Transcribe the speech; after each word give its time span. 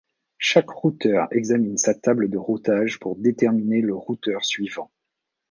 Chaque 0.39 0.71
routeur 0.71 1.27
examine 1.29 1.77
sa 1.77 1.93
table 1.93 2.27
de 2.31 2.39
routage 2.39 2.97
pour 2.99 3.15
déterminer 3.15 3.81
le 3.81 3.93
routeur 3.93 4.43
suivant. 4.43 4.89